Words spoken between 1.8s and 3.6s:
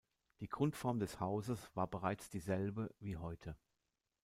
bereits dieselbe wie heute.